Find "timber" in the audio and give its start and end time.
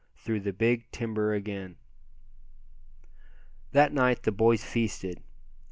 0.91-1.33